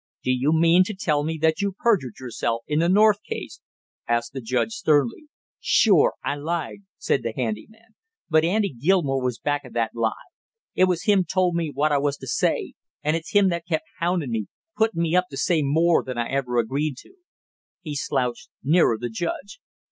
"Do 0.23 0.31
you 0.31 0.51
mean 0.51 0.83
to 0.85 0.95
tell 0.95 1.23
me 1.23 1.37
that 1.43 1.61
you 1.61 1.73
perjured 1.73 2.15
yourself 2.19 2.63
in 2.65 2.79
the 2.79 2.89
North 2.89 3.21
case?" 3.21 3.61
asked 4.07 4.33
the 4.33 4.41
judge 4.41 4.71
sternly. 4.71 5.25
"Sure, 5.59 6.15
I 6.23 6.33
lied!" 6.37 6.79
said 6.97 7.21
the 7.21 7.33
handy 7.35 7.67
man. 7.69 7.89
"But 8.27 8.43
Andy 8.43 8.73
Gilmore 8.73 9.21
was 9.21 9.37
back 9.37 9.63
of 9.63 9.73
that 9.73 9.91
lie; 9.93 10.15
it 10.73 10.85
was 10.85 11.03
him 11.03 11.23
told 11.23 11.53
me 11.53 11.69
what 11.71 11.91
I 11.91 11.99
was 11.99 12.17
to 12.17 12.27
say, 12.27 12.73
and 13.03 13.15
it's 13.15 13.33
him 13.33 13.49
that 13.49 13.67
kept 13.67 13.85
houndin' 13.99 14.31
me, 14.31 14.47
puttin' 14.75 15.03
me 15.03 15.15
up 15.15 15.25
to 15.29 15.37
say 15.37 15.61
more 15.61 16.03
than 16.03 16.17
I 16.17 16.29
ever 16.29 16.57
agreed 16.57 16.97
to!" 17.01 17.11
He 17.81 17.93
slouched 17.95 18.49
nearer 18.63 18.97
the 18.99 19.07
judge. 19.11 19.59